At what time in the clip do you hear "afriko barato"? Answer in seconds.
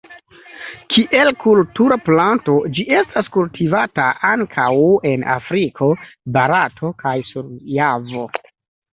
5.35-6.91